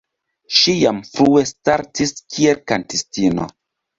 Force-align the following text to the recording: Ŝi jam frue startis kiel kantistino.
Ŝi 0.59 0.71
jam 0.83 1.01
frue 1.09 1.43
startis 1.51 2.15
kiel 2.35 2.63
kantistino. 2.71 3.49